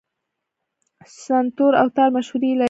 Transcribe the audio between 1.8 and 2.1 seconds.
او تار